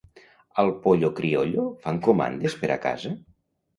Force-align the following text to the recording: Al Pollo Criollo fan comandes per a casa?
Al 0.61 0.71
Pollo 0.85 1.11
Criollo 1.21 1.67
fan 1.85 2.01
comandes 2.07 2.57
per 2.63 2.73
a 2.77 2.79
casa? 2.87 3.13